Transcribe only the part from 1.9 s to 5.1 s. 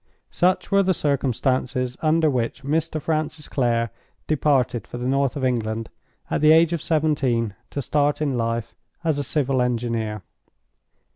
under which Mr. Francis Clare departed for the